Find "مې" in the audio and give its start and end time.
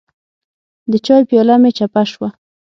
1.61-1.71